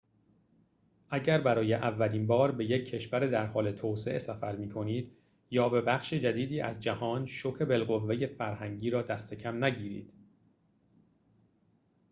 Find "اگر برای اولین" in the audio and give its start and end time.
1.09-2.27